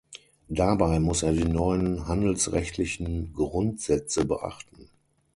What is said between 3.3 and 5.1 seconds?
Grundsätze beachten.